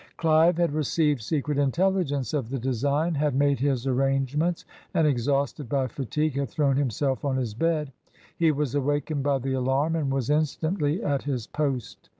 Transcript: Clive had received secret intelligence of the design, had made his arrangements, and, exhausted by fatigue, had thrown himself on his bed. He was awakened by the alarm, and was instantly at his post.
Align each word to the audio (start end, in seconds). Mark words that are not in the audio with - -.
Clive 0.17 0.57
had 0.57 0.73
received 0.73 1.21
secret 1.21 1.59
intelligence 1.59 2.33
of 2.33 2.49
the 2.49 2.57
design, 2.57 3.13
had 3.13 3.35
made 3.35 3.59
his 3.59 3.85
arrangements, 3.85 4.65
and, 4.95 5.05
exhausted 5.05 5.69
by 5.69 5.85
fatigue, 5.85 6.37
had 6.39 6.49
thrown 6.49 6.75
himself 6.75 7.23
on 7.23 7.37
his 7.37 7.53
bed. 7.53 7.91
He 8.35 8.51
was 8.51 8.73
awakened 8.73 9.21
by 9.21 9.37
the 9.37 9.53
alarm, 9.53 9.95
and 9.95 10.11
was 10.11 10.31
instantly 10.31 11.03
at 11.03 11.21
his 11.21 11.45
post. 11.45 12.09